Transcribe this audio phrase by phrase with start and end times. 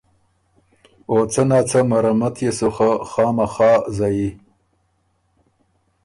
[1.09, 4.29] او څه نا څه مرمت يې سو خه خامخا زَيي۔